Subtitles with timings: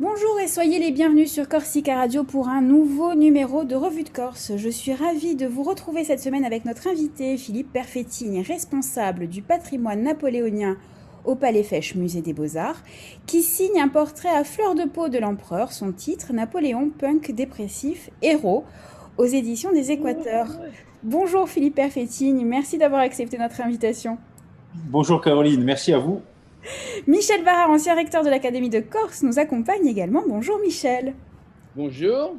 [0.00, 4.08] Bonjour et soyez les bienvenus sur Corsica Radio pour un nouveau numéro de Revue de
[4.08, 4.52] Corse.
[4.56, 9.42] Je suis ravie de vous retrouver cette semaine avec notre invité Philippe Perfettini, responsable du
[9.42, 10.78] patrimoine napoléonien
[11.26, 12.82] au Palais Fèche Musée des Beaux-Arts,
[13.26, 18.08] qui signe un portrait à fleur de peau de l'empereur, son titre Napoléon punk dépressif
[18.22, 18.64] héros
[19.18, 20.48] aux éditions des Équateurs.
[21.02, 24.16] Bonjour Philippe Perfettini, merci d'avoir accepté notre invitation.
[24.74, 26.22] Bonjour Caroline, merci à vous.
[27.06, 30.22] Michel Barra, ancien recteur de l'Académie de Corse, nous accompagne également.
[30.28, 31.14] Bonjour Michel.
[31.76, 32.34] Bonjour.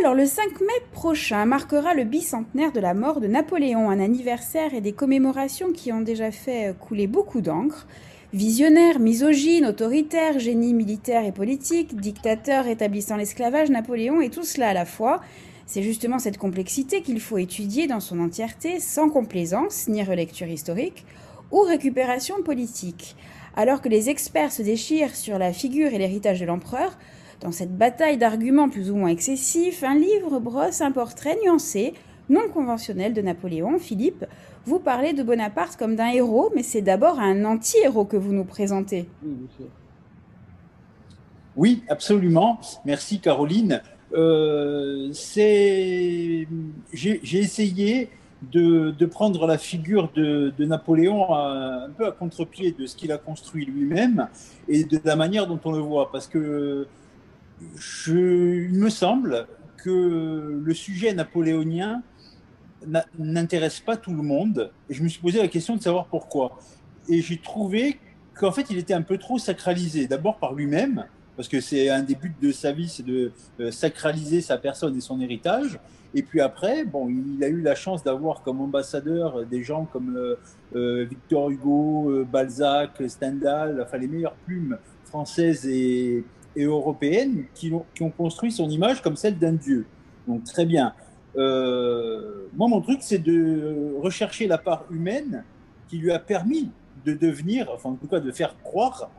[0.00, 4.74] Alors, le 5 mai prochain marquera le bicentenaire de la mort de Napoléon, un anniversaire
[4.74, 7.86] et des commémorations qui ont déjà fait couler beaucoup d'encre.
[8.32, 14.74] Visionnaire, misogyne, autoritaire, génie militaire et politique, dictateur établissant l'esclavage, Napoléon et tout cela à
[14.74, 15.20] la fois.
[15.66, 21.06] C'est justement cette complexité qu'il faut étudier dans son entièreté, sans complaisance ni relecture historique
[21.50, 23.16] ou récupération politique.
[23.56, 26.96] Alors que les experts se déchirent sur la figure et l'héritage de l'empereur,
[27.40, 31.94] dans cette bataille d'arguments plus ou moins excessifs, un livre brosse un portrait nuancé,
[32.28, 33.78] non conventionnel de Napoléon.
[33.78, 34.24] Philippe,
[34.64, 38.44] vous parlez de Bonaparte comme d'un héros, mais c'est d'abord un anti-héros que vous nous
[38.44, 39.08] présentez.
[41.56, 42.60] Oui, absolument.
[42.84, 43.80] Merci Caroline.
[44.12, 46.46] Euh, j'ai
[47.32, 48.10] essayé
[48.52, 53.64] de, prendre la figure de, Napoléon un peu à contre-pied de ce qu'il a construit
[53.64, 54.28] lui-même
[54.68, 56.10] et de la manière dont on le voit.
[56.10, 56.86] Parce que
[57.76, 62.02] je, il me semble que le sujet napoléonien
[63.18, 64.70] n'intéresse pas tout le monde.
[64.88, 66.58] Et je me suis posé la question de savoir pourquoi.
[67.08, 67.98] Et j'ai trouvé
[68.34, 70.06] qu'en fait, il était un peu trop sacralisé.
[70.06, 71.06] D'abord par lui-même,
[71.36, 74.96] parce que c'est un des buts de sa vie, c'est de euh, sacraliser sa personne
[74.96, 75.78] et son héritage.
[76.14, 80.16] Et puis après, bon, il a eu la chance d'avoir comme ambassadeur des gens comme
[80.16, 80.36] euh,
[80.74, 86.24] euh, Victor Hugo, Balzac, Stendhal, enfin les meilleures plumes françaises et,
[86.58, 89.84] européennes qui ont, qui ont, construit son image comme celle d'un dieu.
[90.26, 90.94] Donc très bien.
[91.34, 95.44] moi, mon truc, c'est de rechercher la part humaine
[95.88, 96.70] qui lui a permis
[97.04, 99.10] de devenir, enfin en tout cas de faire croire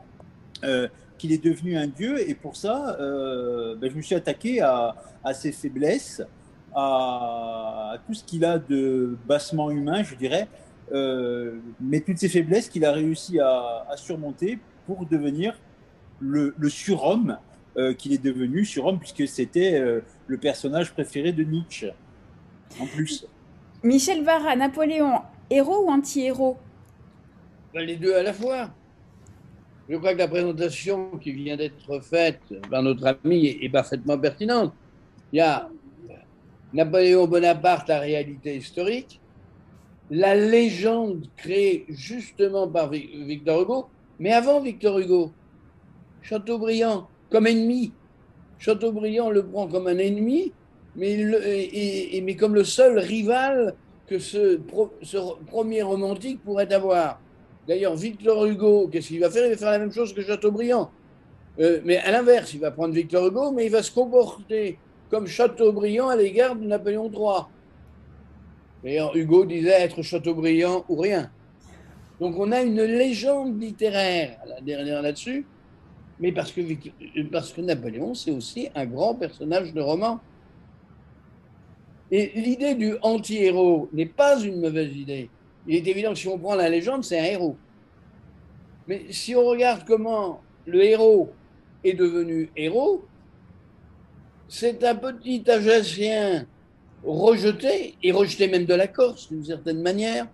[1.18, 2.28] qu'il est devenu un dieu.
[2.28, 4.94] Et pour ça, euh, ben, je me suis attaqué à,
[5.34, 6.22] ses faiblesses,
[6.74, 10.48] à, tout ce qu'il a de bassement humain, je dirais,
[10.92, 15.58] euh, mais toutes ces faiblesses qu'il a réussi à, surmonter pour devenir
[16.20, 17.36] le, surhomme
[17.76, 21.92] euh, qu'il est devenu, surhomme, puisque c'était le personnage préféré de Nietzsche,
[22.80, 23.26] en plus.
[23.82, 26.56] Michel Vara, Napoléon, héros ou anti-héros?
[27.74, 28.70] Ben, Les deux à la fois.
[29.88, 32.40] Je crois que la présentation qui vient d'être faite
[32.70, 34.74] par notre ami est, parfaitement pertinente.
[35.32, 35.70] Il y a
[36.74, 39.18] Napoléon Bonaparte, la réalité historique,
[40.10, 43.86] la légende créée justement par Victor Hugo,
[44.18, 45.32] mais avant Victor Hugo,
[46.20, 47.92] Chateaubriand comme ennemi.
[48.58, 50.52] Chateaubriand le prend comme un ennemi,
[50.96, 53.74] mais, comme le seul rival
[54.06, 54.60] que ce
[55.46, 57.20] premier romantique pourrait avoir.
[57.68, 59.44] D'ailleurs, Victor Hugo, qu'est-ce qu'il va faire?
[59.44, 60.90] Il va faire la même chose que Chateaubriand.
[61.60, 64.78] Euh, mais à l'inverse, il va prendre Victor Hugo, mais il va se comporter
[65.10, 67.46] comme Chateaubriand à l'égard de Napoléon III.
[68.82, 71.30] D'ailleurs, Hugo disait être Chateaubriand ou rien.
[72.20, 75.46] Donc on a une légende littéraire dernière là-dessus,
[76.20, 76.62] mais parce que,
[77.30, 80.20] parce que Napoléon, c'est aussi un grand personnage de roman.
[82.10, 85.28] Et l'idée du anti-héros n'est pas une mauvaise idée
[85.68, 87.56] il est évident que si on prend la légende, c'est un héros.
[88.88, 91.30] Mais si on regarde comment le héros
[91.84, 93.04] est devenu héros,
[94.48, 96.46] c'est un petit Ajacien
[97.04, 100.26] rejeté, et rejeté même de la Corse d'une certaine manière,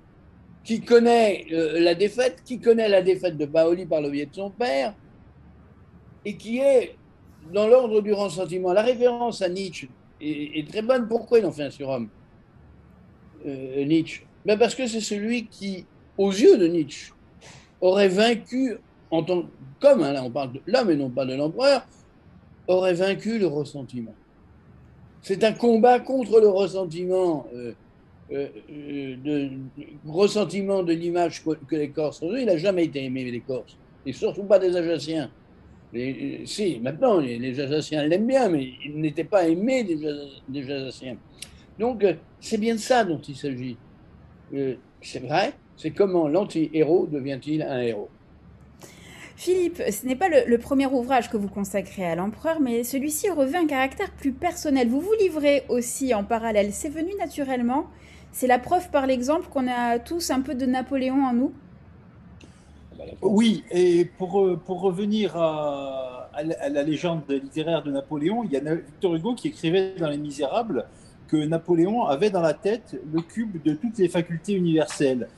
[0.62, 4.34] qui connaît euh, la défaite, qui connaît la défaite de Paoli par le biais de
[4.34, 4.94] son père,
[6.24, 6.96] et qui est
[7.52, 8.72] dans l'ordre du ressentiment.
[8.72, 9.88] La référence à Nietzsche
[10.20, 11.08] est, très bonne.
[11.08, 12.08] Pourquoi il en fait un surhomme
[13.44, 14.22] euh, Nietzsche?
[14.44, 15.87] Ben Parce que c'est celui qui,
[16.19, 17.12] aux yeux de Nietzsche,
[17.81, 18.77] aurait vaincu,
[19.10, 19.44] en tant,
[19.81, 21.87] comme hein, là on parle de l'homme et non pas de l'empereur,
[22.67, 24.14] aurait vaincu le ressentiment.
[25.23, 27.73] C'est un combat contre le ressentiment, euh,
[28.32, 29.50] euh, euh de,
[30.06, 32.35] ressentiment de l'image que, les Corses ont.
[32.37, 35.31] Il n'a jamais été aimé les Corses, et surtout pas des Ajaciens.
[35.94, 39.97] Euh, si, maintenant, les, les l'aiment bien, mais il n'était pas aimé des,
[40.49, 41.17] des.
[41.79, 42.05] Donc,
[42.40, 43.76] c'est bien de ça dont il s'agit.
[44.52, 48.08] Euh, c'est vrai, c'est comment l'anti-héros devient-il un héros?
[49.37, 53.58] Philippe, ce n'est pas le, premier ouvrage que vous consacrez à l'empereur, mais celui-ci revêt
[53.58, 54.88] un caractère plus personnel.
[54.88, 56.73] Vous vous livrez aussi en parallèle.
[56.73, 57.87] C'est venu naturellement.
[58.31, 61.52] C'est la preuve par l'exemple qu'on a tous un peu de Napoléon en nous.
[63.23, 68.75] Oui, et pour, pour revenir à, à la légende littéraire de Napoléon, il y a
[68.75, 70.87] Victor Hugo qui écrivait dans Les Misérables
[71.36, 75.28] Napoléon avait dans la tête le cube de toutes les facultés universelles.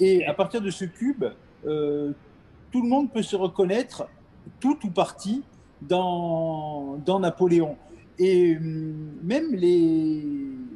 [0.00, 1.24] Et à partir de ce cube,
[1.66, 2.12] euh,
[2.72, 4.08] tout le monde peut se reconnaître,
[4.58, 5.42] tout ou partie,
[5.82, 7.76] dans, dans Napoléon.
[8.18, 10.24] Et hum, même les.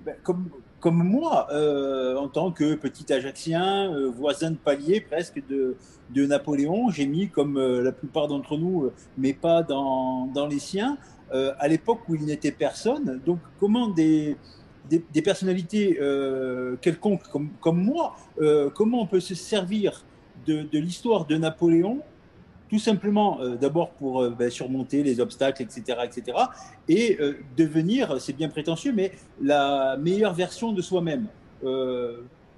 [0.04, 0.50] Ben, comme,
[0.80, 5.76] comme moi, euh, en tant que petit Ajaxien, euh, voisin de palier presque de,
[6.10, 10.98] de Napoléon, j'ai mis, comme la plupart d'entre nous, mais pas dans, dans les siens,
[11.32, 13.20] à l'époque où il n'était personne.
[13.26, 14.36] Donc, comment des,
[14.88, 20.04] des, personnalités euh, quelconques comme, comme moi, euh, comment on peut se servir
[20.46, 22.00] de, de l'histoire de Napoléon?
[22.68, 26.38] Tout simplement euh, d'abord pour ben, surmonter les obstacles, etc., etc.,
[26.88, 27.18] et
[27.56, 31.26] devenir, c'est bien prétentieux, mais la meilleure version de soi-même.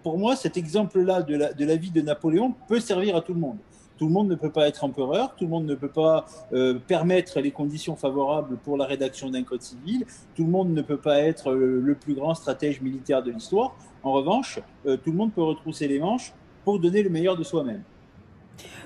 [0.02, 3.34] pour moi, cet exemple-là de la, de la vie de Napoléon peut servir à tout
[3.34, 3.58] le monde.
[3.98, 6.78] Tout le monde ne peut pas être empereur, tout le monde ne peut pas euh,
[6.86, 10.04] permettre les conditions favorables pour la rédaction d'un code civil,
[10.34, 13.74] tout le monde ne peut pas être euh, le plus grand stratège militaire de l'histoire.
[14.02, 16.34] En revanche, euh, tout le monde peut retrousser les manches
[16.64, 17.82] pour donner le meilleur de soi-même.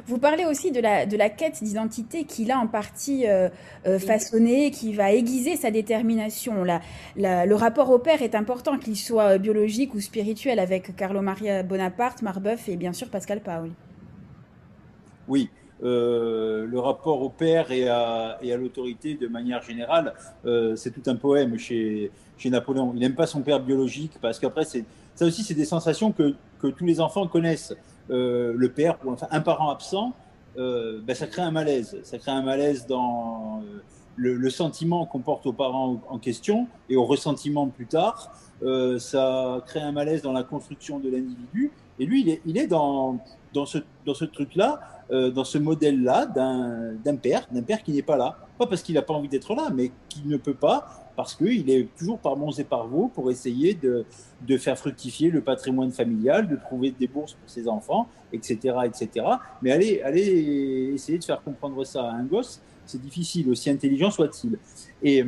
[0.06, 3.26] Vous parlez aussi de la, de la quête d'identité qu'il a en partie
[3.84, 6.64] façonnée, qui va aiguiser sa détermination.
[7.14, 12.22] Le rapport au père est important, qu'il soit biologique ou spirituel, avec Carlo Maria Bonaparte,
[12.22, 13.72] Marbeuf et bien sûr Pascal Paoli.
[15.30, 15.48] Oui,
[15.84, 20.12] euh, le rapport au père et à, l'autorité de manière générale,
[20.44, 22.10] euh, c'est tout un poème chez,
[22.46, 22.90] Napoléon.
[22.94, 26.84] Il n'aime pas son père biologique parce qu'après, ça aussi, c'est des sensations que, tous
[26.84, 27.74] les enfants connaissent.
[28.10, 30.14] Euh, le père, ou enfin un parent absent,
[30.56, 31.96] ben, ça crée un malaise.
[32.02, 33.62] Ça crée un malaise dans
[34.16, 38.32] le, sentiment qu'on porte aux parents en question et au ressentiment plus tard.
[38.98, 41.70] ça crée un malaise dans la construction de l'individu.
[42.00, 43.20] Et lui, il est, il est dans,
[43.52, 44.80] dans ce, dans ce truc-là
[45.12, 48.36] euh, dans ce modèle-là d'un père, d'un père qui n'est pas là.
[48.56, 51.68] Pas parce qu'il n'a pas envie d'être là, mais qui ne peut pas, parce qu'il
[51.68, 54.04] est toujours par bons et par vous pour essayer de,
[54.46, 58.76] de, faire fructifier le patrimoine familial, de trouver des bourses pour ses enfants, etc.
[58.84, 59.26] etc.
[59.62, 64.12] Mais allez, allez essayer de faire comprendre ça à un gosse, c'est difficile, aussi intelligent
[64.12, 64.58] soit-il.
[65.02, 65.24] Et,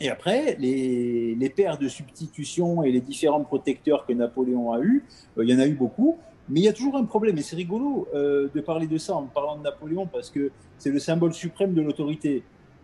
[0.00, 5.04] et après, les, les, pères de substitution et les différents protecteurs que Napoléon a eus,
[5.36, 6.16] euh, il y en a eu beaucoup,
[6.48, 9.14] mais il y a toujours un problème, et c'est rigolo euh, de parler de ça
[9.14, 12.42] en parlant de Napoléon, parce que c'est le symbole suprême de l'autorité.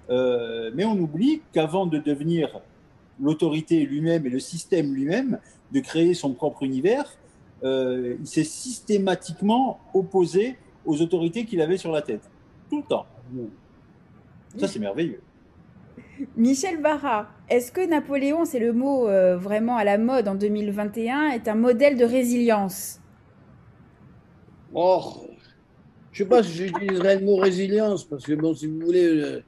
[0.08, 2.60] Euh, mais on oublie qu'avant de devenir
[3.20, 5.38] l'autorité lui-même et le système lui-même,
[5.72, 7.04] de créer son propre univers,
[7.62, 12.22] euh, il s'est systématiquement opposé aux autorités qu'il avait sur la tête.
[12.70, 13.06] Tout le temps.
[14.56, 15.20] Ça, c'est merveilleux.
[16.36, 21.46] Michel Barra, est-ce que Napoléon, c'est le mot vraiment à la mode en 2021, est
[21.46, 23.00] un modèle de résilience?
[24.72, 25.26] Oh,
[26.12, 29.06] je ne sais pas si j'utiliserais le mot résilience, parce que, bon, si vous voulez.
[29.06, 29.42] Euh,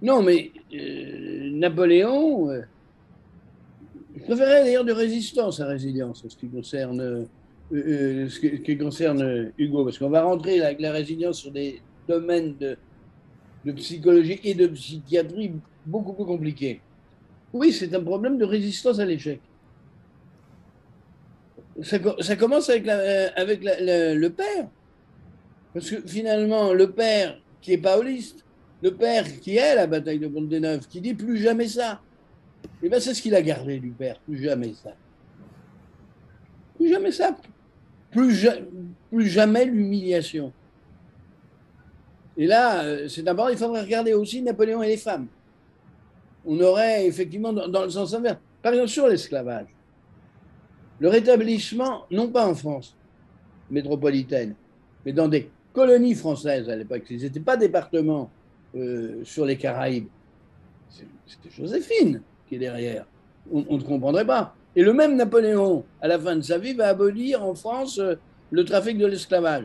[0.00, 2.50] non, mais euh, Napoléon.
[2.50, 2.62] Euh,
[4.16, 7.26] je préférerais d'ailleurs de résistance à résilience en ce qui concerne,
[7.72, 13.72] ce qui, concerne Hugo, parce qu'on va rentrer avec la résilience sur des domaines de
[13.72, 15.52] psychologie et de psychiatrie
[15.86, 16.82] beaucoup plus compliqués.
[17.54, 19.40] Oui, c'est un problème de résistance à l'échec
[21.80, 24.68] ça, commence avec, euh, le père.
[25.72, 28.44] Parce que finalement, le père qui est pauliste,
[28.82, 32.00] le père qui est la bataille de Pont-des-Neufs, qui dit plus jamais ça,
[32.64, 34.94] et eh bien c'est ce qu'il a gardé du père, plus jamais ça.
[36.76, 37.36] Plus jamais ça.
[38.10, 38.46] Plus,
[39.10, 40.52] plus jamais l'humiliation.
[42.36, 45.26] Et là, euh, c'est d'abord, il faudrait regarder aussi Napoléon et les femmes.
[46.44, 48.38] On aurait effectivement dans le sens inverse.
[48.62, 49.68] Par exemple, sur l'esclavage
[51.02, 52.94] le rétablissement, non pas en France
[53.72, 54.54] métropolitaine,
[55.04, 58.30] mais dans des colonies françaises à l'époque, ils n'étaient pas départements
[58.76, 60.06] euh, sur les Caraïbes.
[60.88, 63.04] C'était Joséphine qui est derrière.
[63.50, 64.54] On, ne comprendrait pas.
[64.76, 68.14] Et le même Napoléon, à la fin de sa vie, va abolir en France euh,
[68.52, 69.64] le trafic de l'esclavage,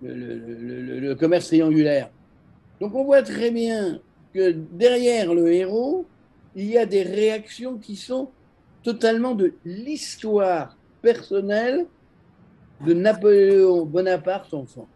[0.00, 2.08] le, commerce triangulaire.
[2.80, 3.98] Donc on voit très bien
[4.32, 6.06] que derrière le héros,
[6.54, 8.30] il y a des réactions qui sont
[8.88, 11.84] totalement de l'histoire personnelle
[12.86, 14.88] de Napoléon Bonaparte enfant.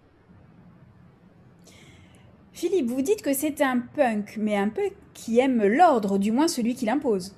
[2.54, 6.49] Philippe, vous dites que c'est un punk, mais un punk qui aime l'ordre, du moins
[6.49, 7.34] celui qui l'impose.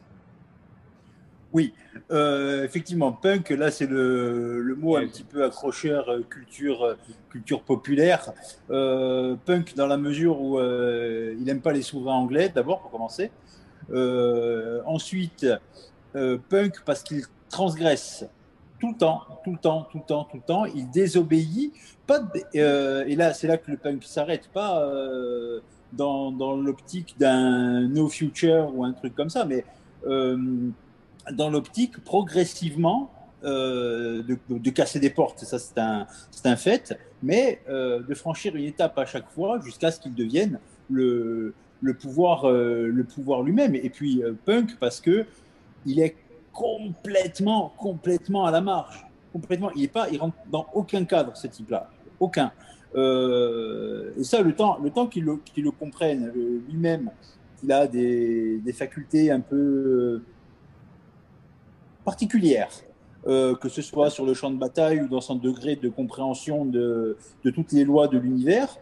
[1.52, 1.74] Oui,
[2.12, 6.94] euh, effectivement, punk, là c'est le, mot un petit peu accrocheur, euh, culture, euh,
[7.30, 8.32] culture populaire.
[8.68, 13.32] punk dans la mesure où il n'aime pas les souverains anglais, d'abord pour commencer.
[14.86, 15.44] ensuite,
[16.16, 18.24] euh, punk parce qu'il transgresse
[18.78, 20.64] tout le temps, tout le temps, tout le temps, tout le temps.
[20.66, 21.72] Il désobéit.
[22.54, 24.48] Euh, et là, c'est là que le punk s'arrête.
[24.52, 25.60] Pas euh,
[25.92, 29.64] dans, l'optique d'un no future ou un truc comme ça, mais
[31.32, 33.10] dans l'optique progressivement
[33.42, 35.40] de, casser des portes.
[35.40, 35.78] Ça, c'est
[36.46, 36.96] un, fait.
[37.22, 41.54] Mais de franchir une étape à chaque fois jusqu'à ce qu'il devienne le
[41.98, 42.44] pouvoir
[43.42, 43.74] lui-même.
[43.74, 45.26] Et puis punk parce que
[45.86, 46.16] il est
[46.52, 49.06] complètement, complètement à la marge.
[49.32, 49.70] Complètement.
[49.74, 51.90] Il est pas, il rentre dans aucun cadre, ce type-là.
[52.20, 52.52] Aucun.
[52.94, 56.32] Euh, et ça, le temps, le temps qu'il le, comprenne
[56.68, 57.10] lui-même,
[57.58, 60.22] qu'il a des, facultés un peu euh,
[62.04, 62.70] particulières,
[63.26, 66.64] euh, que ce soit sur le champ de bataille ou dans son degré de compréhension
[66.64, 68.76] de, de toutes les lois de l'univers,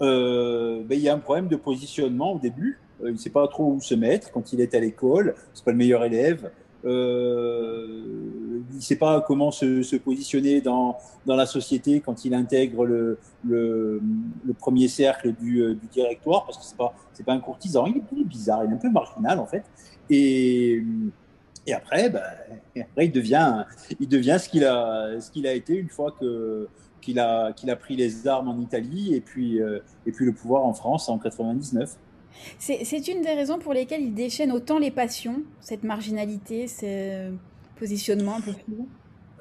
[0.00, 2.78] ben, il y a un problème de positionnement au début.
[3.02, 5.34] Il ne sait pas trop où se mettre quand il est à l'école.
[5.52, 6.50] C'est pas le meilleur élève.
[6.84, 7.86] Euh,
[8.70, 13.18] il ne sait pas comment se, positionner dans, dans la société quand il intègre le,
[13.46, 14.02] le,
[14.58, 17.98] premier cercle du, euh, du, directoire, parce que ce n'est pas, pas un courtisan, il
[17.98, 19.64] est, bizarre, il est un peu marginal en fait.
[20.10, 20.82] Et,
[21.66, 22.12] et après,
[22.78, 23.64] après, il devient,
[23.98, 26.68] il devient ce qu'il a, ce qu'il a été une fois que,
[27.00, 30.32] qu'il a, qu'il a pris les armes en Italie et puis, euh, et puis le
[30.32, 31.96] pouvoir en France en 99.
[32.58, 37.30] C'est une des raisons pour lesquelles il déchaîne autant les passions, cette marginalité, ce
[37.76, 38.88] positionnement un peu flou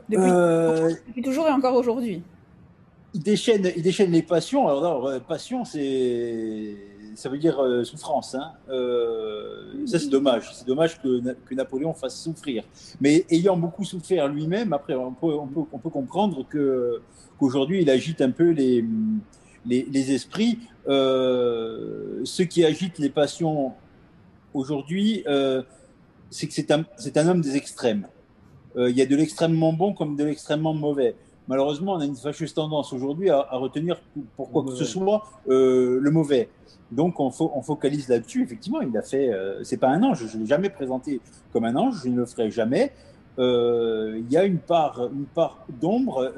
[0.10, 0.90] depuis, euh...
[1.08, 2.24] depuis toujours et encore aujourd'hui.
[3.14, 4.68] Il déchaîne, il déchaîne les passions.
[4.68, 6.76] Alors, euh, passion, c'est,
[7.16, 8.34] ça veut dire euh, souffrance.
[8.34, 8.54] Hein.
[8.70, 10.50] Euh, ça, c'est dommage.
[10.54, 12.64] C'est dommage que, que, Napoléon fasse souffrir.
[13.00, 17.90] Mais ayant beaucoup souffert lui-même, après, on peut, on peut, on peut comprendre qu'aujourd'hui, il
[17.92, 18.84] agite un peu les,
[19.66, 20.60] les, les esprits.
[20.88, 23.74] Euh, ce qui agite les passions
[24.54, 25.64] aujourd'hui, euh,
[26.30, 28.08] c'est que c'est un, un, homme des extrêmes.
[28.76, 31.16] Euh, il y a de l'extrêmement bon comme de l'extrêmement mauvais.
[31.48, 34.02] Malheureusement, on a une fâcheuse tendance aujourd'hui à, à, retenir
[34.38, 36.50] pour quoi que ce soit euh, le mauvais.
[36.92, 38.44] Donc, on, fo on focalise là-dessus.
[38.44, 39.30] Effectivement, il a fait.
[39.30, 40.26] Euh, c'est pas un ange.
[40.26, 41.20] Je l'ai jamais présenté
[41.52, 42.02] comme un ange.
[42.04, 42.94] Je ne le ferai jamais.
[43.40, 46.32] Euh, il y a une part, une part d'ombre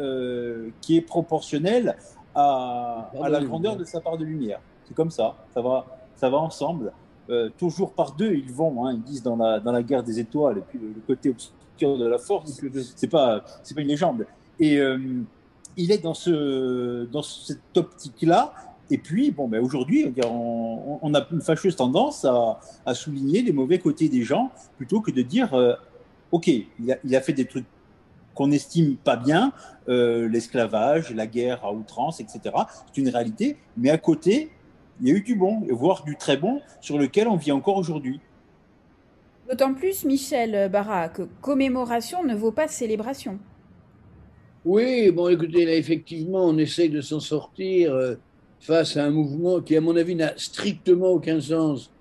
[0.81, 1.95] qui est proportionnelle
[2.35, 4.59] à, à la grandeur de sa part de lumière.
[4.83, 6.91] C'est comme ça, ça va, ça va ensemble.
[7.29, 8.85] Euh, toujours par deux, ils vont.
[8.85, 11.29] Hein, ils disent dans la, dans la guerre des étoiles, et puis le, le côté
[11.29, 12.61] obscur de la force,
[12.95, 14.27] c'est pas, pas une légende.
[14.59, 14.97] Et euh,
[15.75, 18.53] il est dans, ce, dans cette optique-là.
[18.91, 23.51] Et puis, bon, ben aujourd'hui, on, on, a une fâcheuse tendance à, à, souligner les
[23.51, 25.73] mauvais côtés des gens plutôt que de dire, euh,
[26.31, 27.65] OK, il a, il a fait des trucs
[28.35, 29.53] qu'on n'estime pas bien,
[29.89, 32.39] euh, l'esclavage, la guerre à outrance, etc.
[32.85, 34.51] C'est une réalité, mais à côté,
[35.01, 37.77] il y a eu du bon, voire du très bon, sur lequel on vit encore
[37.77, 38.19] aujourd'hui.
[39.49, 43.39] D'autant plus, Michel Barra, que commémoration ne vaut pas célébration.
[44.65, 48.15] Oui, bon, écoutez, là, effectivement, on essaye de s'en sortir euh,
[48.59, 51.91] face à un mouvement qui, à mon avis, n'a strictement aucun sens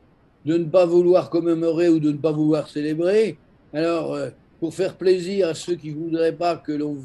[0.46, 3.36] de ne pas vouloir commémorer ou de ne pas vouloir célébrer.
[3.74, 4.30] Alors, euh,
[4.64, 6.97] pour faire plaisir à ceux qui ne voudraient pas que l'on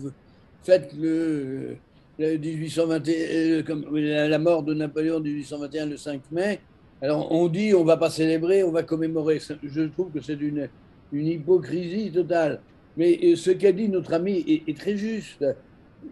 [0.64, 1.76] fête le,
[2.18, 6.62] le 1821, euh, la mort de Napoléon en 1821 le 5 mai.
[7.02, 9.42] Alors on dit on va pas célébrer, on va commémorer.
[9.62, 10.70] Je trouve que c'est une,
[11.12, 12.62] une hypocrisie totale.
[12.96, 15.46] Mais euh, ce qu'a dit notre ami est, très juste.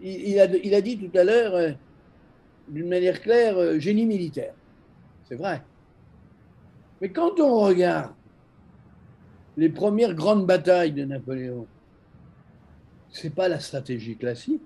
[0.02, 1.70] Il, il, a, il, a, dit tout à l'heure, euh,
[2.68, 4.52] d'une manière claire, génie militaire.
[5.26, 5.62] C'est vrai.
[7.00, 8.12] Mais quand on regarde
[9.58, 11.66] les premières grandes batailles de Napoléon,
[13.10, 14.62] c'est pas la stratégie classique.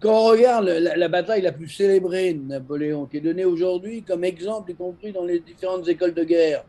[0.00, 4.02] Quand on regarde la, la, bataille la plus célébrée de Napoléon, qui est donnée aujourd'hui
[4.02, 6.64] comme exemple, y compris dans les différentes écoles de guerre,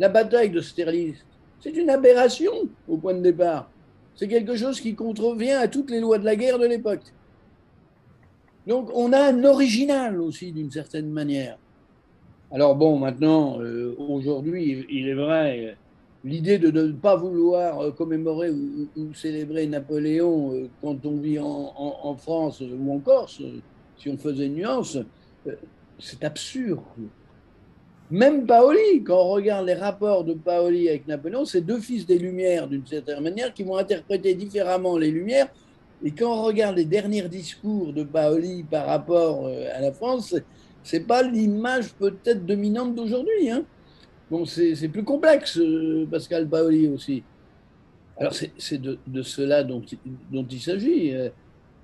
[0.00, 1.24] la bataille de Sterlitz,
[1.60, 2.52] c'est une aberration
[2.88, 3.70] au point de départ.
[4.16, 7.04] C'est quelque chose qui contrevient à toutes les lois de la guerre de l'époque.
[8.66, 11.56] Donc on a un original aussi d'une certaine manière.
[12.52, 15.76] Alors bon, maintenant, euh, aujourd'hui, il est vrai,
[16.24, 22.14] l'idée de ne pas vouloir euh, commémorer ou, célébrer Napoléon euh, quand on vit en,
[22.16, 23.42] France ou en Corse,
[23.98, 24.98] si on faisait une nuance,
[25.46, 25.54] euh,
[25.98, 26.80] c'est absurde.
[28.10, 32.18] Même Paoli, quand on regarde les rapports de Paoli avec Napoléon, c'est deux fils des
[32.18, 35.48] Lumières d'une certaine manière qui vont interpréter différemment les Lumières.
[36.04, 40.34] Et quand on regarde les derniers discours de Paoli par rapport à la France,
[40.82, 43.50] c'est pas l'image peut-être dominante d'aujourd'hui.
[43.50, 43.64] Hein.
[44.30, 47.22] Bon, c'est plus complexe, euh, Pascal Paoli aussi.
[48.16, 49.82] Alors, c'est de, de, cela dont,
[50.32, 51.14] il s'agit.
[51.14, 51.28] Euh.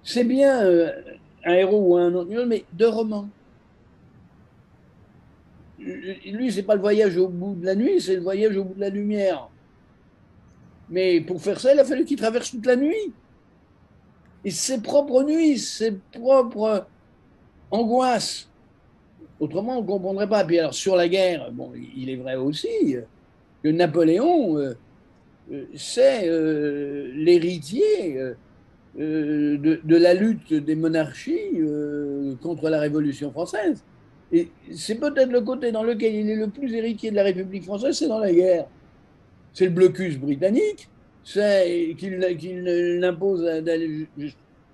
[0.02, 0.90] C'est bien euh,
[1.44, 3.28] un héros ou un autre, mais deux romans.
[5.78, 8.74] Lui, c'est pas le voyage au bout de la nuit, c'est le voyage au bout
[8.74, 9.48] de la lumière.
[10.90, 13.12] Mais pour faire ça, il a fallu qu'il traverse toute la nuit.
[14.44, 16.86] Et ses propres nuits, ses propres
[17.70, 18.48] angoisses.
[19.40, 20.44] Autrement, on ne comprendrait pas.
[20.44, 22.96] Puis alors, sur la guerre, bon, il est vrai aussi
[23.62, 24.74] que Napoléon, euh,
[25.52, 28.20] euh, c'est euh, l'héritier
[28.96, 31.60] de, de, la lutte des monarchies
[32.42, 33.84] contre la Révolution française.
[34.32, 37.64] Et c'est peut-être le côté dans lequel il est le plus héritier de la République
[37.64, 38.66] française, c'est dans la guerre.
[39.54, 40.88] C'est le blocus britannique,
[41.24, 44.08] c'est qu'il l'impose d'aller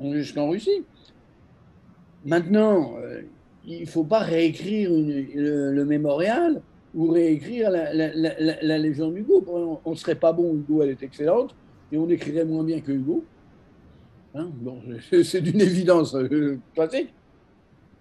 [0.00, 0.84] jusqu'en Russie.
[2.24, 2.94] Maintenant,
[3.66, 6.60] il ne faut pas réécrire le, mémorial
[6.94, 9.44] ou réécrire la, légende d'Hugo.
[9.84, 11.54] On ne serait pas bon, Hugo, elle est excellente,
[11.90, 13.24] et on écrirait moins bien que Hugo.
[14.34, 14.80] Hein bon,
[15.22, 17.12] c'est d'une évidence euh, classique.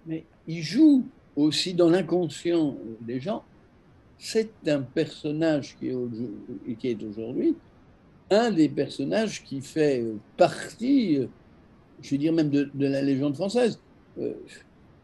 [0.05, 1.05] Mais il joue
[1.35, 3.43] aussi dans l'inconscient des gens.
[4.17, 7.55] C'est un personnage qui est, qui est aujourd'hui
[8.33, 10.03] un des personnages qui fait
[10.37, 11.19] partie,
[12.01, 13.79] je veux dire même de, la légende française.
[14.19, 14.33] Euh,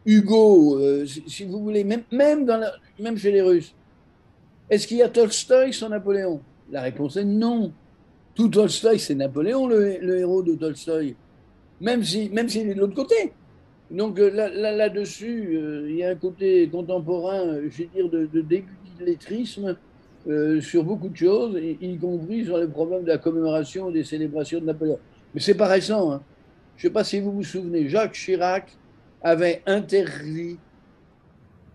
[0.09, 3.75] Hugo, euh, si, vous voulez, même, même, chez les Russes,
[4.67, 6.41] est-ce qu'il y a Tolstoï sans Napoléon?
[6.71, 7.71] La réponse est non.
[8.33, 11.15] Tout Tolstoï, c'est Napoléon, le, héros de Tolstoï,
[11.79, 13.33] même s'il si, même est de l'autre côté.
[13.91, 20.61] Donc euh, là-dessus, euh, il y a un côté contemporain, je veux dire, de, de
[20.61, 24.65] sur beaucoup de choses, y, compris sur les problèmes de la commémoration des célébrations de
[24.65, 24.97] Napoléon.
[25.35, 26.11] Mais c'est pas récent.
[26.11, 26.23] Hein.
[26.77, 28.75] Je ne sais pas si vous vous souvenez, Jacques Chirac
[29.21, 30.57] avait interdit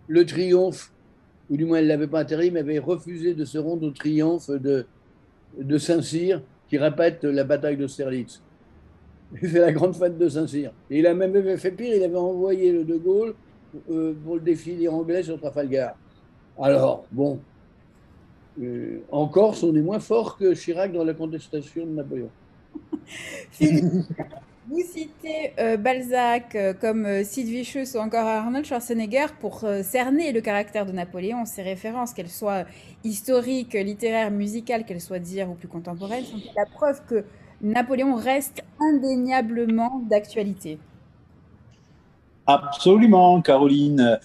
[0.07, 0.93] le triomphe,
[1.51, 3.91] ou du moins elle ne l'avait pas interdit, mais avait refusé de se rendre au
[3.91, 4.87] triomphe de,
[5.59, 8.43] de Saint-Cyr, qui répète la bataille d'Austerlitz.
[9.41, 10.73] C'est la grande fête de Saint-Cyr.
[10.91, 13.35] Et il a même fait pire, il avait envoyé le De Gaulle
[13.91, 15.97] euh, pour le défilé anglais sur Trafalgar.
[16.59, 17.41] Alors, bon,
[18.63, 22.31] euh, en Corse, on est moins fort que Chirac dans la contestation de Napoléon.
[24.67, 30.33] Vous citez euh, Balzac euh, comme euh, Sid Vicious ou encore Arnold Schwarzenegger pour cerner
[30.33, 31.45] le caractère de Napoléon.
[31.45, 32.65] Ces références, qu'elles soient
[33.05, 37.25] historiques, littéraires, musicales, qu'elles soient d'hier ou plus contemporaines, sont la preuve que
[37.61, 40.79] Napoléon reste indéniablement d'actualité.
[42.47, 44.19] Absolument, Caroline.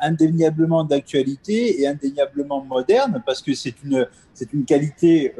[0.00, 5.34] indéniablement d'actualité et indéniablement moderne, parce que c'est une, c'est une qualité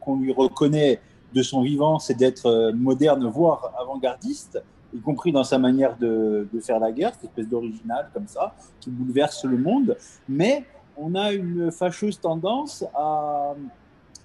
[0.00, 1.00] qu'on lui reconnaît
[1.34, 4.62] de son vivant, c'est d'être euh, moderne, voire avant-gardiste,
[4.94, 8.90] y compris dans sa manière de, faire la guerre, cette espèce d'original comme ça, qui
[8.90, 9.96] bouleverse le monde.
[10.28, 10.64] Mais
[10.96, 13.54] on a une fâcheuse tendance à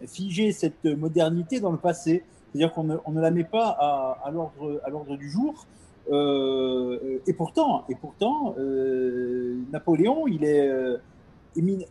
[0.06, 2.24] figer cette modernité dans le passé.
[2.52, 5.66] C'est-à-dire qu'on ne, la met pas à, l'ordre du jour.
[6.10, 10.70] Euh, et pourtant, et pourtant euh, Napoléon, il est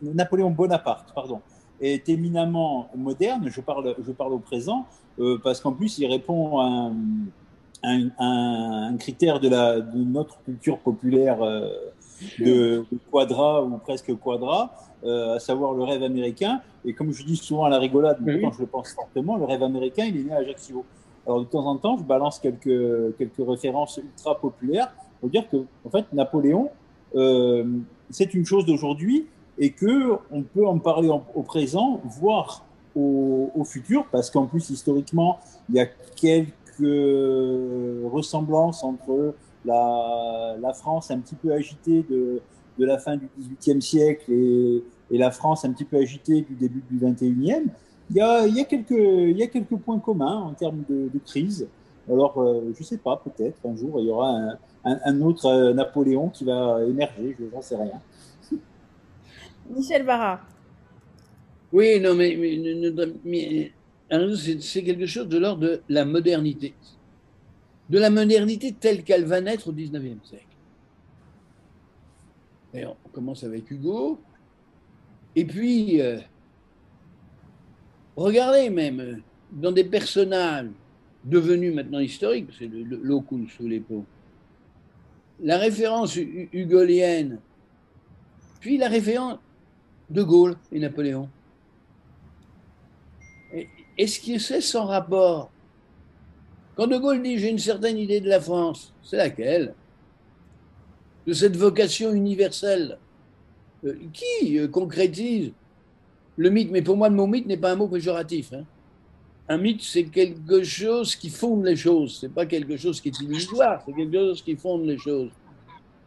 [0.01, 1.41] Napoléon Bonaparte, pardon,
[1.81, 3.47] est éminemment moderne.
[3.47, 4.85] Je parle, je parle au présent
[5.19, 6.91] euh, parce qu'en plus, il répond à
[7.83, 11.69] un, un, critère de, la, de notre culture populaire euh,
[12.39, 16.61] de, quadra ou presque quadra, euh, à savoir le rêve américain.
[16.85, 19.45] Et comme je dis souvent à la rigolade, mais quand je le pense fortement, le
[19.45, 20.85] rêve américain, il est né à Ajaccio.
[21.25, 25.57] Alors de temps en temps, je balance quelques, quelques références ultra populaires pour dire que,
[25.85, 26.69] en fait, Napoléon,
[27.15, 27.65] euh,
[28.09, 29.27] c'est une chose d'aujourd'hui
[29.59, 32.63] et que on peut en parler au présent, voire
[32.97, 35.39] au, futur, parce qu'en plus, historiquement,
[35.69, 36.53] il y a quelques
[38.11, 42.41] ressemblances entre la, France un petit peu agitée de,
[42.79, 46.97] la fin du XVIIIe siècle et, la France un petit peu agitée du début du
[46.97, 47.71] XXIe.
[48.09, 51.67] Il y a, il y a, quelques, points communs en termes de, crise.
[52.09, 55.45] Alors, euh, je sais pas, peut-être un jour, il y aura un, un, un autre
[55.45, 57.99] euh, Napoléon qui va émerger, je n'en sais rien.
[59.69, 60.41] Michel Barra.
[61.71, 62.37] Oui, non, mais,
[63.25, 63.71] mais,
[64.61, 66.73] c'est quelque chose de l'ordre de la modernité.
[67.89, 70.45] De la modernité telle qu'elle va naître au 19e siècle.
[72.73, 74.19] Et on commence avec Hugo.
[75.35, 76.19] Et puis, euh,
[78.15, 80.69] regardez même, dans des personnages
[81.23, 84.05] devenus maintenant historiques, parce que l'eau coule sous les ponts,
[85.41, 87.39] la référence hugolienne,
[88.59, 89.39] puis la référence
[90.09, 91.29] de Gaulle et Napoléon.
[93.97, 95.49] Est-ce que c'est son rapport?
[96.75, 99.73] Quand De Gaulle dit j'ai une certaine idée de la France, c'est laquelle?
[101.25, 102.99] De cette vocation universelle
[103.83, 105.51] euh, qui euh, concrétise
[106.37, 106.71] le mythe?
[106.71, 108.53] Mais pour moi, le mot mythe n'est pas un mot péjoratif.
[108.53, 108.63] Hein.
[109.49, 112.19] Un mythe, c'est quelque chose qui fonde les choses.
[112.21, 115.31] C'est pas quelque chose qui est illusoire, c'est quelque chose qui fonde les choses.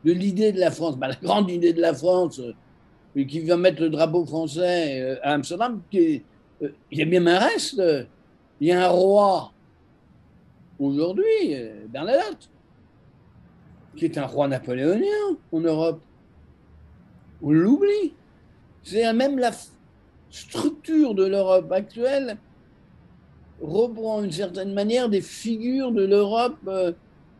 [0.04, 2.54] De l'idée de la France, bah, la grande idée de la France, euh,
[3.14, 6.18] qui va mettre le drapeau français à Amsterdam, euh,
[6.90, 7.82] il y a même un reste.
[8.60, 9.52] Il y a un roi
[10.78, 12.50] aujourd'hui, euh, Bernadotte,
[13.96, 16.00] qui est un roi napoléonien en Europe.
[17.42, 18.14] On l'oublie.
[18.82, 19.50] C'est même la
[20.30, 22.38] structure de l'Europe actuelle
[23.60, 26.92] reprend d'une certaine manière des figures de l'Europe euh,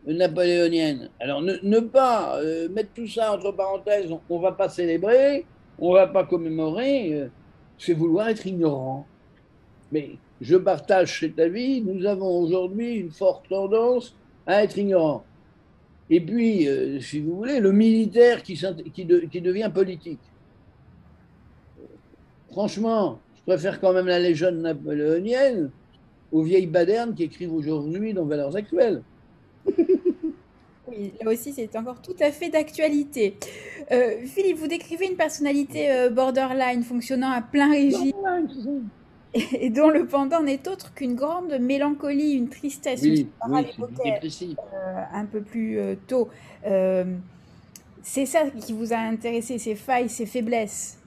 [0.05, 1.09] napoléonienne.
[1.19, 5.45] Alors ne, pas euh, mettre tout ça entre parenthèses, on ne va pas célébrer,
[5.79, 7.27] on ne va pas commémorer, euh,
[7.77, 9.05] c'est vouloir être ignorant.
[9.91, 14.15] Mais je partage cet avis, nous avons aujourd'hui une forte tendance
[14.47, 15.23] à être ignorant.
[16.09, 16.67] Et puis,
[16.99, 18.55] si vous voulez, le militaire qui
[19.05, 20.19] devient politique.
[22.51, 25.71] Franchement, je préfère quand même la légende napoléonienne
[26.31, 29.03] aux vieilles badernes qui écrivent aujourd'hui dans Valeurs Actuelles.
[31.01, 33.37] Oui, là aussi, c'est encore tout à fait d'actualité.
[33.91, 38.13] Euh, Philippe, vous décrivez une personnalité euh, borderline fonctionnant à plein régime
[39.33, 45.41] et, dont le pendant n'est autre qu'une grande mélancolie, une tristesse, oui, euh, un peu
[45.41, 46.29] plus tôt.
[48.03, 50.99] c'est ça qui vous a intéressé, ces failles, ces faiblesses?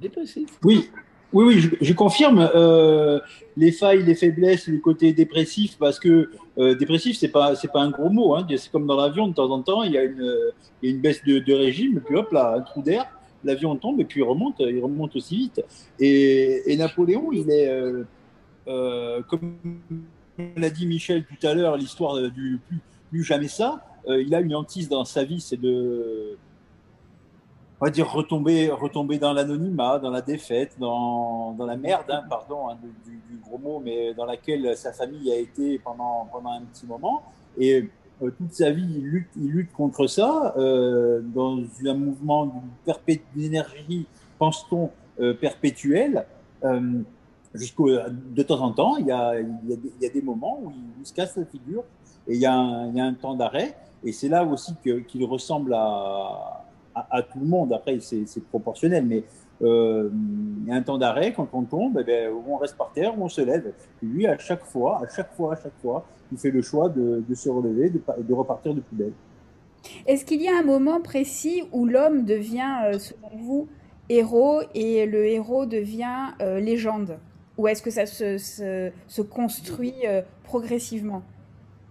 [0.00, 0.48] Dépressif.
[0.64, 0.90] Oui,
[1.32, 3.18] oui, oui, je, confirme euh,
[3.56, 7.80] les failles, les faiblesses, le côté dépressif, parce que euh, dépressif, c'est pas, c'est pas
[7.80, 8.34] un gros mot.
[8.34, 8.46] Hein.
[8.56, 10.36] C'est comme dans l'avion, de temps en temps, il y a une,
[10.82, 13.06] une baisse de, régime, puis hop là, un trou d'air,
[13.44, 15.62] l'avion tombe et puis il remonte, il remonte aussi vite.
[15.98, 18.04] Et, et Napoléon, il est, euh,
[18.68, 19.56] euh comme
[20.56, 22.78] l'a dit Michel tout à l'heure, l'histoire du plus,
[23.10, 23.84] plus jamais ça.
[24.08, 26.36] Euh, il a une hantise dans sa vie, c'est de
[27.82, 32.22] on va dire, retomber, retomber dans l'anonymat, dans la défaite, dans, dans la merde, hein,
[32.30, 36.60] pardon, hein, du, gros mot, mais dans laquelle sa famille a été pendant, pendant un
[36.60, 37.22] petit moment.
[37.58, 37.90] Et
[38.22, 42.62] euh, toute sa vie, il lutte, il lutte contre ça, euh, dans un mouvement
[43.34, 44.06] d'énergie,
[44.38, 46.24] pense-t-on, euh, perpétuelle.
[47.52, 51.04] Jusqu'au de temps en temps, il y a, il y a, des, moments où il,
[51.04, 51.82] se casse la figure
[52.28, 53.74] et il y a un, il y a un temps d'arrêt.
[54.04, 56.61] Et c'est là aussi qu'il ressemble à,
[56.94, 57.72] à, tout le monde.
[57.72, 59.24] Après, c'est proportionnel, mais
[59.62, 60.10] euh,
[60.62, 63.18] il y a un temps d'arrêt quand on tombe, eh bien, on reste par terre
[63.18, 63.72] ou on se lève.
[64.02, 66.88] Et lui, à chaque fois, à chaque fois, à chaque fois, il fait le choix
[66.88, 69.12] de, de se relever, de, de, repartir de plus belle.
[70.06, 73.68] Est-ce qu'il y a un moment précis où l'homme devient, euh, selon vous,
[74.08, 77.18] héros et le héros devient euh, légende?
[77.58, 81.22] Ou est-ce que ça se, se, se construit euh, progressivement?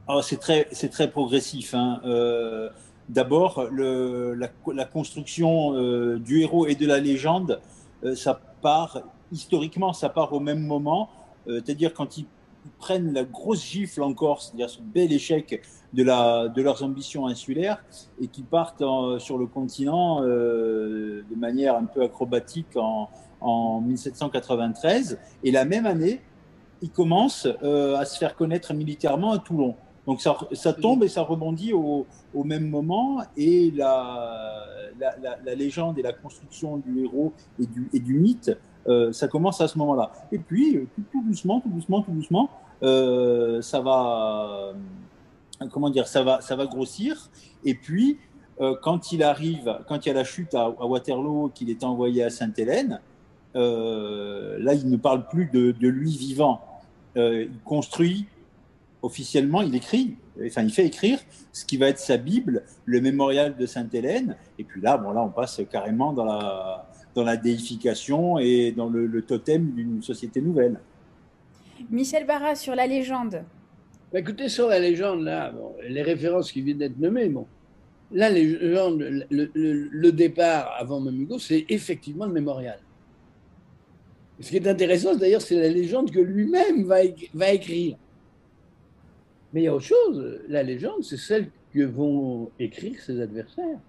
[0.07, 1.73] Ah, C'est très, très progressif.
[1.73, 2.01] Hein.
[2.05, 2.69] Euh,
[3.11, 7.59] D'abord, la, construction euh, du héros et de la légende,
[8.05, 9.01] euh, ça part,
[9.33, 11.09] historiquement, ça part au même moment,
[11.49, 12.25] euh, c'est-à-dire quand ils,
[12.77, 17.83] prennent la grosse gifle en Corse, c'est-à-dire ce bel échec de leurs ambitions insulaires,
[18.21, 18.83] et qui partent
[19.17, 25.17] sur le continent de manière un peu acrobatique en, en 1793.
[25.43, 26.21] Et la même année,
[26.83, 29.75] ils commencent à se faire connaître militairement à Toulon.
[30.07, 34.65] Donc ça, ça, tombe et ça rebondit au, au même moment et la,
[34.99, 38.51] la, la, la, légende et la construction du héros et du, et du mythe,
[38.87, 40.11] euh, ça commence à ce moment-là.
[40.31, 42.49] Et puis, euh, tout, tout, doucement, tout doucement, tout doucement,
[42.81, 44.73] euh, ça va,
[45.71, 47.29] comment dire, ça va, ça va grossir.
[47.63, 48.17] Et puis,
[48.59, 51.83] euh, quand il arrive, quand il y a la chute à, à Waterloo, qu'il est
[51.83, 52.99] envoyé à Sainte-Hélène,
[53.53, 56.61] là, il ne parle plus de, de lui vivant.
[57.15, 58.25] il construit
[59.01, 61.19] officiellement, il écrit, enfin, il fait écrire
[61.51, 64.35] ce qui va être sa Bible, le mémorial de Sainte-Hélène.
[64.59, 68.89] Et puis là, bon, là, on passe carrément dans la, dans la déification et dans
[68.89, 70.79] le, totem d'une société nouvelle.
[71.89, 73.43] Michel Barra, sur la légende.
[74.13, 75.53] Bah, écoutez, sur la légende, là,
[75.87, 77.47] les références qui viennent d'être nommées, bon,
[78.11, 82.79] la légende, le, le, le départ avant même Hugo, c'est effectivement le mémorial.
[84.39, 86.97] Ce qui est intéressant, d'ailleurs, c'est la légende que lui-même va,
[87.33, 87.95] va écrire.
[89.53, 90.39] Mais il y a autre chose.
[90.47, 93.79] La légende, c'est celle que vont écrire ses adversaires.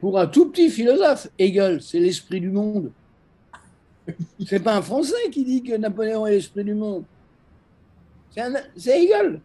[0.00, 2.90] Pour un tout petit philosophe, Hegel, c'est l'esprit du monde.
[4.46, 7.04] C'est pas un Français qui dit que Napoléon est l'esprit du monde.
[8.76, 9.40] C'est Hegel.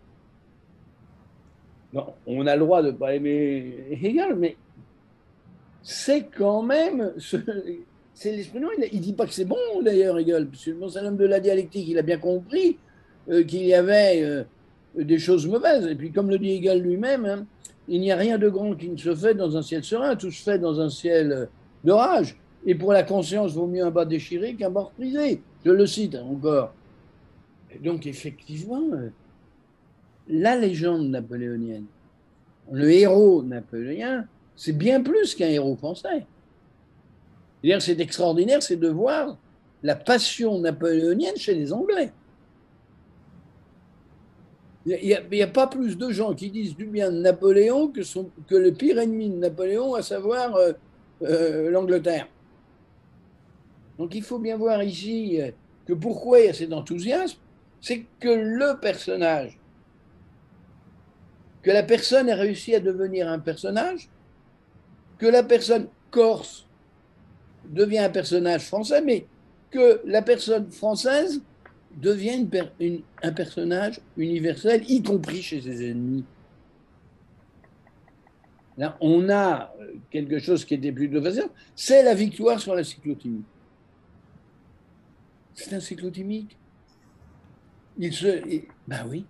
[1.94, 4.56] Non, on a le droit de ne pas aimer Hegel, mais
[5.84, 7.14] c'est quand même.
[8.14, 8.76] C'est l'esprit du monde.
[8.92, 10.48] Il ne dit pas que c'est bon, d'ailleurs, Hegel.
[10.58, 11.88] C'est un homme de la dialectique.
[11.88, 12.78] Il a bien compris
[13.30, 14.44] euh, qu'il y avait euh,
[14.96, 15.88] des choses mauvaises.
[15.88, 17.46] Et puis, comme le dit Hegel lui-même, hein,
[17.88, 20.32] il n'y a rien de grand qui ne se fait dans un ciel serein, tout
[20.32, 21.46] se fait dans un ciel euh,
[21.84, 22.38] d'orage.
[22.66, 25.42] Et pour la conscience, vaut mieux un bas déchiré qu'un bord brisé.
[25.64, 26.74] Je le cite encore.
[27.74, 28.82] Et donc, effectivement,
[30.28, 31.86] la légende napoléonienne,
[32.72, 36.26] le héros napoléonien, c'est bien plus qu'un héros français.
[37.80, 39.38] C'est extraordinaire, c'est de voir
[39.84, 42.12] la passion napoléonienne chez les Anglais.
[44.86, 48.02] Il n'y a, pas plus de gens qui disent du bien de Napoléon que,
[48.48, 50.74] que le pire ennemi de Napoléon, à savoir euh,
[51.24, 52.28] euh, l'Angleterre.
[53.98, 55.50] Donc il faut bien voir ici euh,
[55.88, 57.40] que pourquoi il y a cet enthousiasme,
[57.82, 59.60] c'est que le personnage,
[61.64, 64.10] que la personne a réussi à devenir un personnage,
[65.18, 66.68] que la personne corse
[67.68, 69.26] devient un personnage français, mais
[69.72, 71.42] que la personne française
[71.96, 72.46] devient
[73.24, 76.26] un personnage universel, y compris chez ses ennemis.
[78.78, 79.74] Là, on a
[80.12, 83.44] quelque chose qui était plutôt facile, c'est la victoire sur la cyclotimie.
[85.54, 86.58] C'est un cyclotimique.
[87.98, 88.44] Il se,
[88.86, 89.26] ben oui,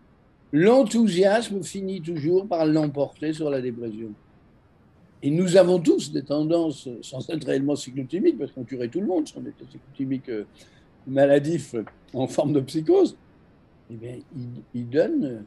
[0.51, 4.11] l'enthousiasme finit toujours par l'emporter sur la dépression.
[5.21, 9.07] Et nous avons tous des tendances, sans être réellement cyclotimiques, parce qu'on tuerait tout le
[9.07, 10.45] monde si on était cyclotimique euh,
[11.07, 11.75] maladif
[12.13, 13.17] en forme de psychose,
[13.91, 14.15] eh bien,
[14.73, 15.45] il, donne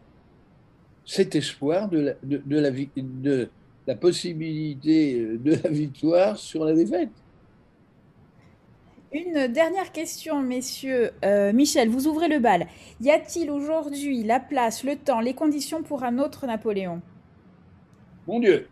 [1.04, 3.48] cet espoir de la, de, la, de
[3.86, 7.10] la possibilité de la victoire sur la défaite.
[9.12, 11.12] Une dernière question, messieurs.
[11.24, 12.66] Euh, Michel, vous ouvrez le bal.
[13.00, 17.00] Y a-t-il aujourd'hui la place, le temps, les conditions pour un autre Napoléon?
[18.26, 18.68] Mon Dieu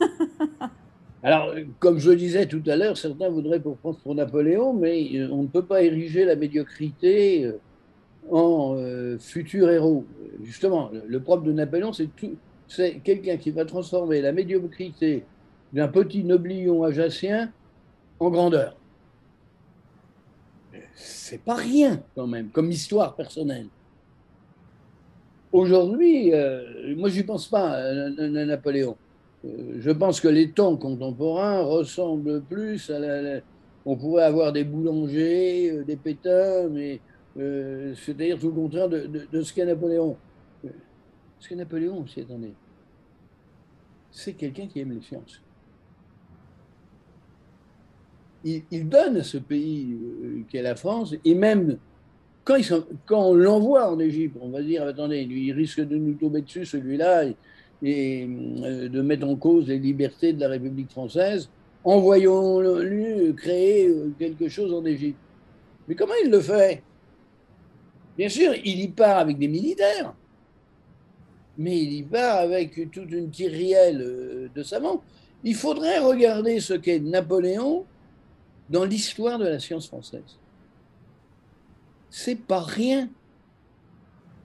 [1.22, 5.28] Alors, comme je le disais tout à l'heure, certains voudraient pour pour Napoléon, mais euh,
[5.30, 7.58] on ne peut pas ériger la médiocrité euh,
[8.30, 10.06] en euh, futur héros.
[10.42, 12.08] Justement, le propre de Napoléon, c'est
[12.68, 15.24] c'est quelqu'un qui va transformer la médiocrité
[15.72, 17.52] d'un petit noblion ajaccien
[18.18, 18.76] en grandeur.
[20.94, 23.66] C'est pas rien quand même, comme histoire personnelle.
[25.52, 26.30] Aujourd'hui,
[26.96, 28.96] moi je n'y pense pas à Napoléon.
[29.44, 33.40] Euh, je pense que les temps contemporains ressemblent plus à la,
[33.86, 37.00] on pourrait avoir des boulangers, euh, des pétins, mais
[37.38, 40.16] euh, c'est-à-dire tout le contraire de, ce qu'est Napoléon.
[41.38, 42.52] Ce qu'est Napoléon aussi, attendez,
[44.10, 45.40] c'est quelqu'un qui aime les sciences.
[48.42, 49.98] Il, donne à ce pays
[50.48, 51.78] qu'est la France, et même
[52.42, 52.56] quand,
[53.06, 56.64] quand on l'envoie en Égypte, on va dire, attendez, il risque de nous tomber dessus,
[56.64, 57.24] celui-là,
[57.82, 58.28] et
[58.62, 61.48] euh, de mettre en cause les libertés de la République française,
[61.84, 65.18] envoyons-lui créer euh, quelque chose en Égypte.
[65.88, 66.82] Mais comment il le fait?
[68.18, 70.14] Bien sûr, il y part avec des militaires,
[71.56, 75.02] mais il y part avec toute une kyrielle euh, de savants.
[75.42, 77.86] Il faudrait regarder ce qu'est Napoléon
[78.68, 80.38] dans l'histoire de la science française.
[82.10, 83.08] C'est pas rien.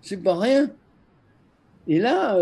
[0.01, 0.71] C'est pas rien.
[1.87, 2.37] Et là,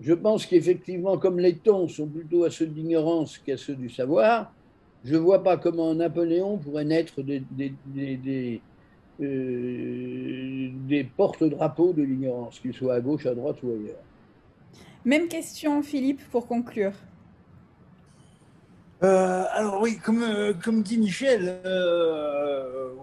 [0.00, 3.88] je pense qu'effectivement, comme les tons sont plutôt à ceux de l'ignorance qu'à ceux du
[3.88, 4.52] savoir,
[5.04, 8.60] je ne vois pas comment Napoléon pourrait naître des, des,
[9.20, 14.02] euh, porte-drapeaux de l'ignorance, qu'ils soient à gauche, à droite ou ailleurs.
[15.04, 16.92] Même question, Philippe, pour conclure.
[19.02, 21.60] Euh, alors oui, comme, euh, comme dit Michel,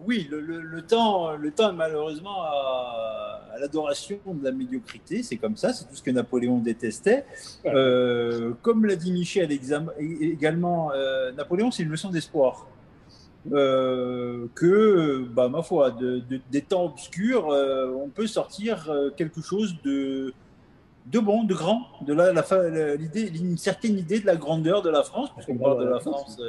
[0.05, 5.85] oui, le, temps, le temps malheureusement à, l'adoration de la médiocrité, c'est comme ça, c'est
[5.85, 7.25] tout ce que Napoléon détestait.
[7.65, 12.67] Euh, comme l'a dit Michel également, euh, Napoléon, c'est une leçon d'espoir.
[13.51, 20.33] Euh, que, bah, ma foi, de, des temps obscurs, on peut sortir quelque chose de,
[21.05, 24.89] de bon, de grand, de la, la, l'idée, une certaine idée de la grandeur de
[24.89, 26.39] la France, puisqu'on parle de la France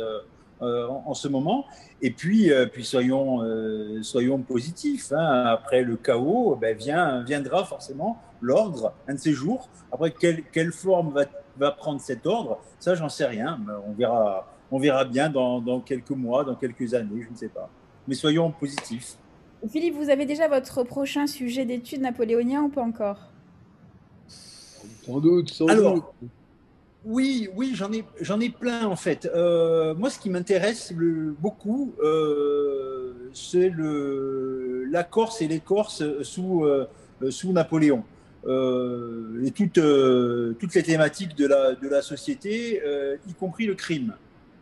[0.63, 1.67] euh, en, ce moment.
[2.01, 5.13] Et puis, euh, puis soyons, euh, soyons positifs.
[5.13, 5.45] Hein.
[5.47, 9.69] Après le chaos, ben, vient, viendra forcément l'ordre, un de ces jours.
[9.91, 11.25] Après, quelle, quelle forme va,
[11.59, 13.59] va prendre cet ordre Ça, j'en sais rien.
[13.87, 17.49] On verra, on verra bien dans, dans quelques mois, dans quelques années, je ne sais
[17.49, 17.69] pas.
[18.07, 19.17] Mais soyons positifs.
[19.69, 23.34] Philippe, vous avez déjà votre prochain sujet d'étude napoléonien ou pas encore?
[25.05, 26.05] Sans doute, sans Alors, doute.
[27.05, 29.31] Oui, oui, j'en ai, j'en ai plein en fait.
[29.35, 30.93] Euh, moi, ce qui m'intéresse
[31.39, 36.89] beaucoup, euh, c'est le, la Corse et les Corses sous, euh,
[37.29, 38.05] sous Napoléon.
[38.47, 39.81] et toutes,
[40.59, 42.81] toutes les thématiques de la, de la société,
[43.29, 44.15] y compris le crime.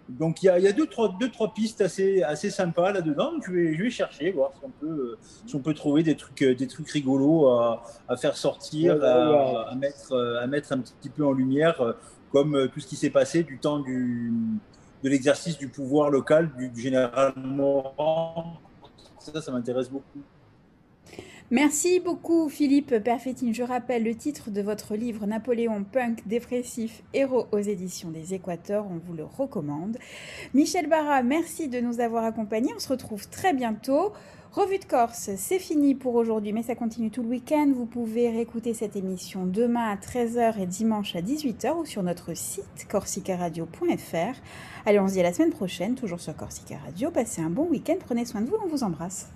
[0.09, 3.33] Donc il y a, y a, deux, trois, deux, trois pistes assez, assez sympas là-dedans.
[3.47, 6.43] Je vais, je vais chercher, voir si on peut, si on peut trouver des trucs,
[6.43, 11.25] des trucs rigolos à, à faire sortir, à, à, mettre, à mettre un petit peu
[11.25, 11.95] en lumière
[12.33, 14.33] comme euh, tout ce qui s'est passé du temps du,
[15.05, 18.59] de l'exercice du pouvoir local du, général Morand.
[19.19, 20.23] Ça, ça m'intéresse beaucoup.
[21.53, 23.53] Merci beaucoup Philippe Perfettine.
[23.53, 28.87] Je rappelle le titre de votre livre Napoléon Punk dépressif héros aux éditions des Équateurs.
[28.91, 29.99] On vous le recommande.
[30.55, 32.73] Michel Barra, merci de nous avoir accompagnés.
[32.75, 34.15] On se retrouve très bientôt.
[34.53, 37.71] Revue de Corse, c'est fini pour aujourd'hui, mais ça continue tout le week-end.
[37.77, 42.35] Vous pouvez réécouter cette émission demain à 13h et dimanche à 18h ou sur notre
[42.35, 44.41] site corsicaradio.fr.
[44.87, 47.11] Allez, on se dit à la semaine prochaine, toujours sur Corsica Radio.
[47.11, 49.29] Passez un bon week-end, prenez soin de vous, on vous embrasse.